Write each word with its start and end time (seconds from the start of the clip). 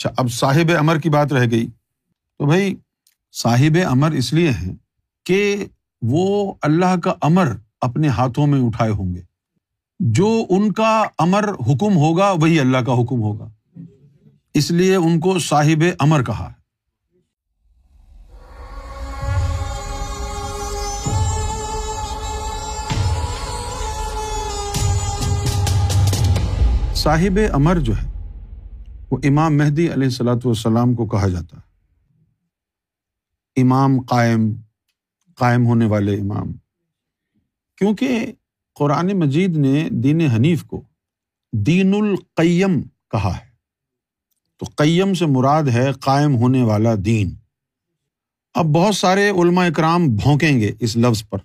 اچھا 0.00 0.10
اب 0.16 0.28
صاحب 0.28 0.70
امر 0.78 0.98
کی 0.98 1.10
بات 1.10 1.32
رہ 1.32 1.46
گئی۔ 1.50 1.66
تو 2.38 2.46
بھائی، 2.46 2.74
صاحب 3.32 3.78
امر 3.86 4.10
اس 4.10 4.32
لیے 4.32 4.50
ہیں 4.50 4.74
کہ 5.24 5.66
وہ 6.02 6.54
اللہ 6.62 6.96
کا 7.02 7.14
امر 7.22 7.48
اپنے 7.80 8.08
ہاتھوں 8.08 8.46
میں 8.46 8.60
اٹھائے 8.60 8.90
ہوں 8.90 9.14
گے۔ 9.14 9.20
جو 10.00 10.46
ان 10.48 10.72
کا 10.72 11.04
امر 11.18 11.48
حکم 11.48 11.96
ہوگا، 11.96 12.34
وہی 12.40 12.60
اللہ 12.60 12.78
کا 12.78 12.92
حکم 12.92 13.22
ہوگا۔ 13.22 13.48
اس 14.54 14.70
لیے 14.70 14.96
ان 14.96 15.20
کو 15.20 15.38
صاحب 15.38 15.84
امر 15.98 16.24
کہا۔ 16.24 16.52
ہے 26.88 26.94
صاحب 26.94 27.38
امر 27.52 27.78
جو 27.78 27.92
ہے 28.02 28.09
وہ 29.10 29.18
امام 29.24 29.56
مہدی 29.56 29.92
علیہ 29.92 30.04
السلاۃ 30.04 30.40
والسلام 30.44 30.94
کو 30.94 31.06
کہا 31.06 31.28
جاتا 31.28 31.56
ہے۔ 31.56 31.70
امام 33.62 34.00
قائم 34.00 34.52
قائم 35.34 35.66
ہونے 35.66 35.86
والے 35.86 36.20
امام۔ 36.20 36.52
کیونکہ 37.76 38.32
قرآن 38.74 39.10
مجید 39.18 39.56
نے 39.56 39.88
دین 39.90 40.20
حنیف 40.20 40.64
کو 40.64 40.82
دین 41.52 41.94
القیم 41.94 42.82
کہا 42.82 43.36
ہے۔ 43.36 43.50
تو 44.56 44.66
قیم 44.76 45.14
سے 45.14 45.26
مراد 45.26 45.62
ہے 45.62 45.92
قائم 45.92 46.36
ہونے 46.36 46.62
والا 46.62 46.90
دین۔ 47.04 47.34
اب 48.54 48.64
بہت 48.64 48.94
سارے 48.94 49.30
علماء 49.30 49.66
اکرام 49.66 50.06
بھونکیں 50.06 50.60
گے 50.60 50.72
اس 50.80 50.96
لفظ 50.96 51.28
پر 51.28 51.38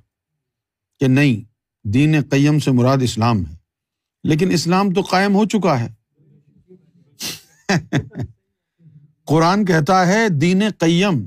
کہ 1.00 1.08
نہیں، 1.08 1.55
دین 1.88 2.16
قیم 2.30 2.60
سے 2.60 2.72
مراد 2.72 2.98
اسلام 3.02 3.46
ہے۔ 3.46 3.55
لیکن 4.24 4.52
اسلام 4.52 4.94
تو 4.94 5.02
قائم 5.02 5.36
ہو 5.36 5.46
چکا 5.46 5.80
ہے۔ 5.80 6.05
قرآن 9.26 9.66
کہتا 9.66 10.08
ہے، 10.08 10.30
دین 10.30 10.64
قیم، 10.78 11.26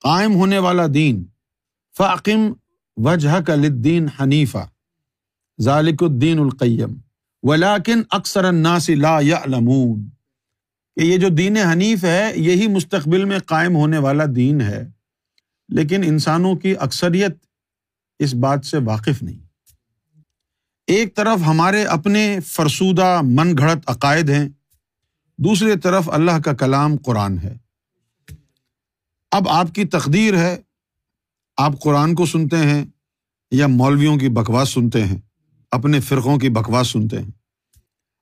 قائم 0.00 0.34
ہونے 0.34 0.58
والا 0.58 0.82
دین 0.94 1.24
فعقم 1.96 2.52
وجہ 2.96 3.40
کا 3.46 3.54
لدین 3.54 4.06
حنیفہ، 4.20 4.68
ذالک 5.60 6.02
الدین 6.02 6.38
القیم 6.38 6.96
ولاکن 7.42 8.02
اکثر 8.10 8.44
الناس 8.44 8.90
لا 8.90 9.20
یعلمون۔ 9.20 10.08
کہ 10.94 11.00
یہ 11.00 11.16
جو 11.16 11.28
دین 11.28 11.56
حنیف 11.56 12.04
ہے، 12.04 12.32
یہی 12.34 12.68
مستقبل 12.68 13.24
میں 13.24 13.38
قائم 13.38 13.76
ہونے 13.76 13.98
والا 13.98 14.24
دین 14.36 14.60
ہے۔ 14.60 14.88
لیکن 15.68 16.02
انسانوں 16.04 16.56
کی 16.56 16.74
اکثریت 16.80 17.36
اس 18.18 18.34
بات 18.34 18.66
سے 18.66 18.76
واقف 18.84 19.22
نہیں۔ 19.22 19.46
ایک 20.86 21.16
طرف 21.16 21.38
ہمارے 21.46 21.84
اپنے 21.84 22.38
فرسودہ، 22.40 23.20
من 23.22 23.58
گھڑت 23.58 23.78
عقائد 23.86 24.30
ہیں۔ 24.30 24.48
دوسری 25.38 25.78
طرف 25.82 26.10
اللہ 26.10 26.38
کا 26.44 26.52
کلام 26.52 26.96
قرآن 26.96 27.38
ہے۔ 27.38 27.56
اب 29.30 29.48
آپ 29.48 29.66
کی 29.74 29.84
تقدیر 29.84 30.36
ہے، 30.36 30.56
آپ 31.56 31.80
قرآن 31.80 32.14
کو 32.14 32.26
سنتے 32.26 32.56
ہیں 32.56 32.86
یا 33.50 33.66
مولویوں 33.66 34.16
کی 34.16 34.28
بکواس 34.28 34.68
سنتے 34.68 35.04
ہیں، 35.04 35.20
اپنے 35.70 36.00
فرقوں 36.00 36.38
کی 36.38 36.48
بکواس 36.48 36.88
سنتے 36.88 37.18
ہیں۔ 37.18 37.30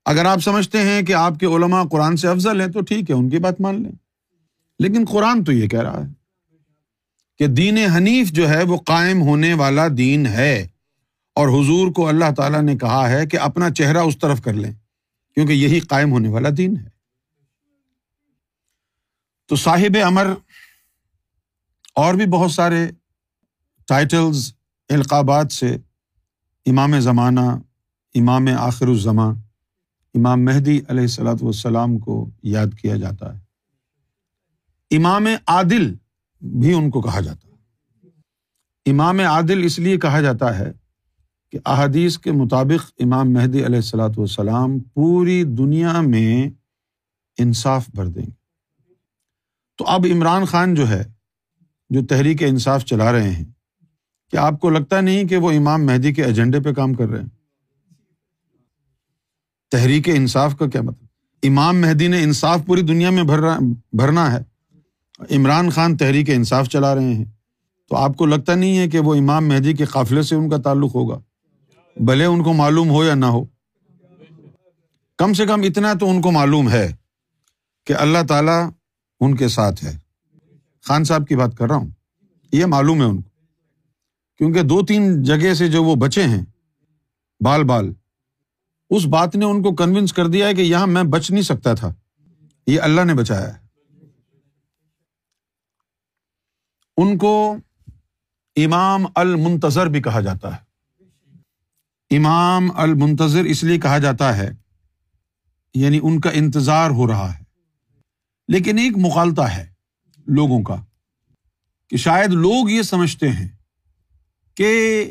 اگر 0.04 0.24
آپ 0.24 0.38
سمجھتے 0.38 0.78
ہیں 0.78 1.02
کہ 1.02 1.12
آپ 1.12 1.38
کے 1.40 1.46
علماء 1.46 1.82
قرآن 1.84 2.16
سے 2.16 2.28
افضل 2.28 2.60
ہیں 2.60 2.68
تو 2.68 2.80
ٹھیک 2.80 3.10
ہے، 3.10 3.14
ان 3.14 3.30
کی 3.30 3.38
بات 3.38 3.60
مان 3.60 3.82
لیں۔ 3.82 3.92
لیکن 4.78 5.04
قرآن 5.10 5.44
تو 5.44 5.52
یہ 5.52 5.68
کہہ 5.68 5.80
رہا 5.80 6.06
ہے 6.06 6.12
کہ 7.38 7.46
دین 7.46 7.78
حنیف 7.78 8.32
جو 8.32 8.48
ہے 8.48 8.64
وہ 8.64 8.76
قائم 8.76 9.22
ہونے 9.22 9.54
والا 9.54 9.86
دین 9.98 10.26
ہے۔ 10.26 10.68
اور 11.34 11.48
حضور 11.48 11.92
کو 11.92 12.08
اللہ 12.08 12.34
تعالیٰ 12.36 12.62
نے 12.62 12.76
کہا 12.76 13.10
ہے 13.10 13.26
کہ 13.26 13.36
اپنا 13.36 13.70
چہرہ 13.70 13.98
اس 13.98 14.18
طرف 14.18 14.42
کر 14.42 14.52
لیں، 14.52 14.72
کیونکہ 15.34 15.52
یہی 15.52 15.80
قائم 15.80 16.12
ہونے 16.12 16.28
والا 16.28 16.48
دین 16.56 16.76
ہے۔ 16.76 16.93
تو 19.46 19.56
صاحب 19.56 19.96
امر 20.06 20.26
اور 21.94 22.14
بھی 22.14 22.26
بہت 22.26 22.50
سارے 22.50 22.90
ٹائٹلز 23.88 24.54
القابات 24.88 25.52
سے 25.52 25.76
امام 26.66 27.00
زمانہ، 27.00 27.40
امام 28.14 28.46
آخر 28.58 28.86
الزماں 28.86 29.34
امام 30.14 30.44
مہدی 30.44 30.80
علیہ 30.88 31.00
السلاۃ 31.00 31.36
والسلام 31.40 31.98
کو 31.98 32.30
یاد 32.42 32.66
کیا 32.82 32.96
جاتا 32.96 33.34
ہے۔ 33.34 33.40
امام 34.96 35.26
عادل 35.46 35.94
بھی 36.40 36.74
ان 36.74 36.90
کو 36.90 37.00
کہا 37.02 37.20
جاتا 37.20 37.48
ہے۔ 37.48 37.54
امام 38.90 39.18
عادل 39.18 39.64
اس 39.64 39.78
لیے 39.78 39.98
کہا 39.98 40.20
جاتا 40.20 40.58
ہے 40.58 40.72
کہ 41.52 41.58
احادیث 41.66 42.18
کے 42.18 42.32
مطابق 42.32 42.92
امام 42.98 43.32
مہدی 43.32 43.66
علیہ 43.66 43.76
السلاۃ 43.76 44.16
والسلام 44.16 44.78
پوری 44.78 45.44
دنیا 45.44 46.00
میں 46.00 46.50
انصاف 47.38 47.90
بھر 47.94 48.06
دیں 48.06 48.26
گے۔ 48.26 48.43
تو 49.76 49.84
اب 49.86 50.06
عمران 50.12 50.44
خان 50.44 50.74
جو 50.74 50.88
ہے، 50.88 51.04
جو 51.90 52.06
تحریک 52.06 52.42
انصاف 52.42 52.84
چلا 52.84 53.12
رہے 53.12 53.30
ہیں، 53.30 53.44
کیا 54.30 54.42
آپ 54.42 54.60
کو 54.60 54.70
لگتا 54.70 55.00
نہیں 55.00 55.24
کہ 55.24 55.36
وہ 55.36 55.52
امام 55.52 55.86
مہدی 55.86 56.12
کے 56.12 56.24
ایجنڈے 56.24 56.60
پہ 56.60 56.72
کام 56.72 56.94
کر 56.94 57.06
رہے 57.06 57.20
ہیں؟ 57.20 57.28
تحریک 59.70 60.08
انصاف 60.08 60.56
کا 60.58 60.66
کیا 60.66 60.82
مطلب؟ 60.82 61.06
امام 61.42 61.80
مہدی 61.80 62.08
نے 62.08 62.22
انصاف 62.22 62.60
پوری 62.66 62.82
دنیا 62.82 63.10
میں 63.10 63.22
بھرنا 63.92 64.32
ہے۔ 64.32 64.38
عمران 65.36 65.70
خان 65.70 65.96
تحریک 65.96 66.30
انصاف 66.30 66.68
چلا 66.68 66.94
رہے 66.94 67.14
ہیں۔ 67.14 67.24
تو 67.88 67.96
آپ 67.96 68.16
کو 68.16 68.26
لگتا 68.26 68.54
نہیں 68.54 68.78
ہے 68.78 68.88
کہ 68.88 68.98
وہ 68.98 69.14
امام 69.14 69.48
مہدی 69.48 69.72
کے 69.72 69.84
قافلے 69.84 70.22
سے 70.22 70.34
ان 70.34 70.50
کا 70.50 70.56
تعلق 70.56 70.94
ہوگا؟ 70.94 71.20
بھلے 71.96 72.24
ان 72.24 72.42
کو 72.42 72.52
معلوم 72.52 72.90
ہو 72.90 73.04
یا 73.04 73.14
نہ 73.14 73.26
ہو۔ 73.26 73.44
کم 75.18 75.32
سے 75.32 75.46
کم 75.46 75.60
اتنا 75.60 75.94
تو 75.94 76.10
ان 76.10 76.20
کو 76.20 76.30
معلوم 76.30 76.70
ہے 76.70 76.94
کہ 77.86 77.92
اللہ 77.92 78.18
تعالیٰ 78.28 78.70
ان 79.20 79.36
کے 79.36 79.48
ساتھ 79.48 79.84
ہے۔ 79.84 79.98
خان 80.82 81.04
صاحب 81.04 81.28
کی 81.28 81.36
بات 81.36 81.56
کر 81.58 81.66
رہا 81.66 81.76
ہوں۔ 81.76 81.90
یہ 82.52 82.66
معلوم 82.66 82.98
ہے 82.98 83.04
ان 83.04 83.22
کو۔ 83.22 83.28
کیونکہ 84.38 84.62
دو 84.62 84.86
تین 84.86 85.22
جگہ 85.22 85.54
سے 85.54 85.68
جو 85.68 85.84
وہ 85.84 85.94
بچے 85.94 86.22
ہیں، 86.22 86.44
بال 87.44 87.64
بال، 87.64 87.92
اس 88.90 89.06
بات 89.06 89.36
نے 89.36 89.44
ان 89.44 89.62
کو 89.62 89.74
کنوینس 89.74 90.12
کر 90.12 90.26
دیا 90.26 90.46
ہے 90.46 90.54
کہ 90.54 90.60
یہاں 90.60 90.86
میں 90.86 91.02
بچ 91.02 91.30
نہیں 91.30 91.42
سکتا 91.42 91.74
تھا۔ 91.74 91.94
یہ 92.66 92.80
اللہ 92.80 93.00
نے 93.00 93.14
بچایا 93.14 93.54
ہے۔ 93.54 93.64
ان 96.96 97.18
کو 97.18 97.56
امام 98.56 99.04
المنتظر 99.14 99.86
بھی 99.86 100.02
کہا 100.02 100.20
جاتا 100.20 100.56
ہے۔ 100.56 100.64
امام 102.16 102.68
المنتظر 102.74 103.44
اس 103.44 103.64
لیے 103.64 103.80
کہا 103.80 103.98
جاتا 103.98 104.36
ہے 104.36 104.50
یعنی 105.74 106.00
ان 106.02 106.20
کا 106.20 106.30
انتظار 106.30 106.90
ہو 106.90 107.06
رہا 107.06 107.38
ہے۔ 107.38 107.43
لیکن 108.48 108.78
ایک 108.78 108.96
مغالتا 108.96 109.56
ہے 109.56 109.66
لوگوں 110.26 110.62
کا 110.62 110.76
کہ 111.88 111.96
شاید 111.96 112.30
لوگ 112.30 112.70
یہ 112.70 112.82
سمجھتے 112.82 113.28
ہیں 113.28 113.48
کہ 114.54 115.04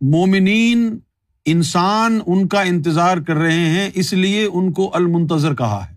مومنین 0.00 0.98
انسان 1.44 2.20
ان 2.26 2.48
کا 2.48 2.62
انتظار 2.62 3.16
کر 3.16 3.34
رہے 3.34 3.70
ہیں، 3.70 3.90
اس 3.94 4.12
لیے 4.12 4.44
ان 4.44 4.72
کو 4.72 4.90
المنتظر 4.94 5.54
کہا 5.54 5.86
ہے۔ 5.90 5.96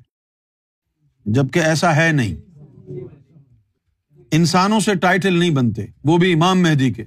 جبکہ 1.25 1.59
ایسا 1.59 1.95
ہے 1.95 2.11
نہیں۔ 2.11 2.35
انسانوں 4.31 4.79
سے 4.79 4.95
ٹائٹل 4.95 5.33
نہیں 5.33 5.49
بنتے، 5.49 5.85
وہ 6.03 6.17
بھی 6.17 6.33
امام 6.33 6.61
مہدی 6.61 6.93
کے۔ 6.93 7.05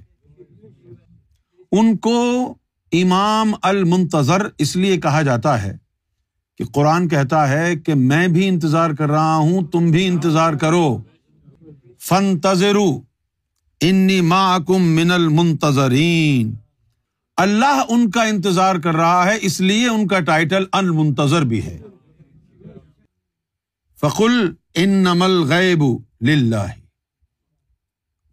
ان 1.71 1.97
کو 1.97 2.49
امام 2.91 3.51
المنتظر 3.61 4.47
اس 4.57 4.75
لیے 4.75 4.97
کہا 4.97 5.21
جاتا 5.21 5.63
ہے 5.63 5.82
کہ 6.57 6.63
قرآن 6.65 7.07
کہتا 7.07 7.49
ہے 7.49 7.75
کہ 7.75 7.93
میں 7.93 8.27
بھی 8.27 8.47
انتظار 8.47 8.89
کر 8.89 9.11
رہا 9.11 9.35
ہوں، 9.35 9.67
تم 9.67 9.91
بھی 9.91 10.07
انتظار 10.07 10.53
کرو۔ 10.53 10.97
فن 11.99 12.39
تذرو 12.39 13.01
انی 13.81 14.19
کم 14.67 14.83
من 14.83 15.11
المنتظرین 15.11 16.55
اللہ 17.37 17.83
ان 17.89 18.09
کا 18.11 18.23
انتظار 18.23 18.75
کر 18.75 18.95
رہا 18.95 19.25
ہے، 19.25 19.37
اس 19.41 19.61
لیے 19.61 19.87
ان 19.87 20.07
کا 20.07 20.19
ٹائٹل 20.19 20.65
المنتظر 20.71 21.41
بھی 21.41 21.65
ہے۔ 21.65 21.79
فقل 24.01 24.53
ان 24.75 24.89
نمل 24.89 25.41
غیب 25.41 25.83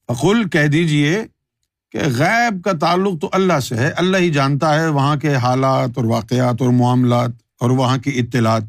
فقل 0.08 0.48
کہہ 0.48 0.66
دیجیے 0.66 1.24
کہ 1.92 1.98
غیب 1.98 2.64
کا 2.64 2.72
تعلق 2.72 3.20
تو 3.20 3.28
اللہ 3.32 3.60
سے 3.60 3.74
ہے۔ 3.74 3.90
اللہ 3.90 4.16
ہی 4.16 4.30
جانتا 4.30 4.74
ہے 4.74 4.88
وہاں 4.88 5.16
کے 5.16 5.34
حالات 5.34 5.90
اور 5.96 6.04
واقعات 6.04 6.62
اور 6.62 6.70
معاملات۔ 6.70 7.30
اور 7.60 7.70
وہاں 7.70 7.98
کی 7.98 8.10
اطلاعات 8.18 8.62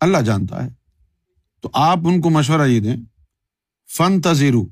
اللہ 0.00 0.18
جانتا 0.18 0.64
ہے۔ 0.64 0.68
تو 1.60 1.70
آپ 1.74 1.98
ان 2.04 2.20
کو 2.20 2.30
مشورہ 2.30 2.68
یہ 2.68 2.80
دیں 2.80 2.96
فن 3.96 4.20
تذیرو 4.20 4.64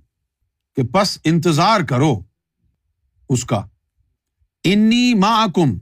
کہ 0.77 0.83
بس 0.83 1.19
انتظار 1.25 1.81
کرو 1.81 2.21
اس 3.29 3.45
کا۔ 3.45 3.67
انی 4.65 5.15
کم 5.55 5.79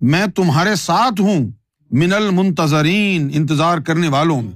میں 0.00 0.26
تمہارے 0.26 0.74
ساتھ 0.74 1.20
ہوں، 1.20 1.50
من 1.90 2.12
المنتظرین، 2.12 3.30
انتظار 3.34 3.78
کرنے 3.78 4.08
والوں 4.08 4.42
میں۔ 4.42 4.52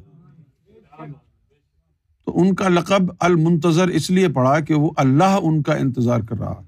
تو 2.24 2.40
ان 2.40 2.54
کا 2.54 2.68
لقب 2.68 3.12
المنتظر 3.20 3.88
اس 3.88 4.10
لیے 4.10 4.28
پڑا 4.28 4.60
کہ 4.60 4.74
وہ 4.74 4.90
اللہ 4.96 5.38
ان 5.42 5.62
کا 5.62 5.74
انتظار 5.74 6.20
کر 6.20 6.36
رہا 6.36 6.62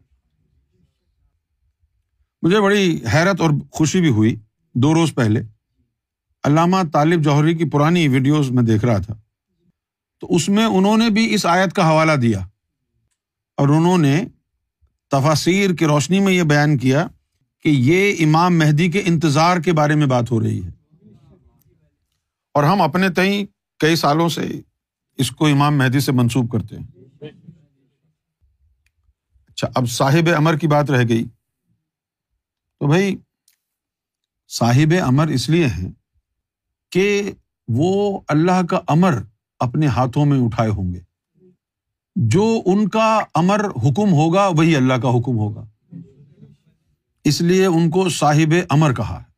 مجھے 2.42 2.60
بڑی 2.60 3.00
حیرت 3.14 3.40
اور 3.40 3.50
خوشی 3.70 4.00
بھی 4.00 4.08
ہوئی۔ 4.08 4.36
دو 4.74 4.94
روز 4.94 5.14
پہلے 5.14 5.42
علامہ 6.44 6.76
طالب 6.92 7.22
جوہری 7.22 7.54
کی 7.54 7.64
پرانی 7.64 8.08
ویڈیوز 8.08 8.50
میں 8.50 8.62
دیکھ 8.62 8.84
رہا 8.84 8.98
تھا۔ 8.98 9.14
تو 10.20 10.34
اس 10.34 10.48
میں 10.48 10.64
انہوں 10.64 10.96
نے 10.96 11.10
بھی 11.10 11.34
اس 11.34 11.46
آیت 11.46 11.72
کا 11.72 11.88
حوالہ 11.88 12.12
دیا 12.12 12.40
اور 13.56 13.68
انہوں 13.68 13.98
نے 13.98 14.24
تفاصیر 15.10 15.74
کی 15.74 15.84
روشنی 15.84 16.20
میں 16.20 16.32
یہ 16.32 16.42
بیان 16.42 16.78
کیا 16.78 17.06
کہ 17.62 17.68
یہ 17.68 18.26
امام 18.26 18.58
مہدی 18.58 18.90
کے 18.90 19.02
انتظار 19.06 19.56
کے 19.56 19.72
بارے 19.72 19.94
میں 19.94 20.06
بات 20.06 20.30
ہو 20.30 20.42
رہی 20.42 20.64
ہے۔ 20.64 20.70
اور 22.54 22.64
ہم 22.64 22.82
اپنے 22.82 23.08
تئیں 23.08 23.46
کئی 23.78 23.96
سالوں 23.96 24.28
سے 24.28 24.60
اس 25.16 25.30
کو 25.30 25.46
امام 25.46 25.78
مہدی 25.78 26.00
سے 26.00 26.12
منسوب 26.12 26.50
کرتے 26.50 26.78
ہیں۔ 26.78 26.86
اچھا 29.48 29.68
اب 29.74 29.86
صاحب 29.86 30.28
امر 30.36 30.56
کی 30.56 30.66
بات 30.66 30.90
رہ 30.90 31.04
گئی۔ 31.08 31.24
تو 32.78 32.86
بھائی 32.86 33.16
صاحب 34.52 34.94
امر 35.06 35.26
اس 35.26 35.48
لیے 35.48 35.66
ہیں 35.66 35.92
کہ 36.90 37.32
وہ 37.68 38.20
اللہ 38.28 38.66
کا 38.66 38.80
امر 38.88 39.14
اپنے 39.58 39.86
ہاتھوں 39.86 40.26
میں 40.26 40.38
اٹھائے 40.38 40.70
ہوں 40.70 40.94
گے۔ 40.94 41.00
جو 42.16 42.62
ان 42.66 42.88
کا 42.88 43.20
امر 43.34 43.64
حکم 43.64 44.12
ہوگا، 44.12 44.50
وہی 44.56 44.76
اللہ 44.76 44.94
کا 44.94 45.08
حکم 45.08 45.38
ہوگا۔ 45.38 45.64
اس 47.24 47.40
لیے 47.40 47.66
ان 47.66 47.90
کو 47.90 48.08
صاحب 48.08 48.54
امر 48.70 48.94
کہا 48.94 49.22
ہے۔ 49.22 49.31